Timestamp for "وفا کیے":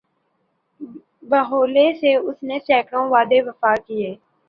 3.47-4.09